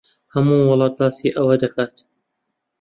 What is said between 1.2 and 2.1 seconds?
ئەوە دەکات.